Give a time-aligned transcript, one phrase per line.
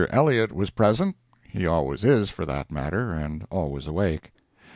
[0.09, 4.31] Elliott was present—he always is, for that matter, and always awake.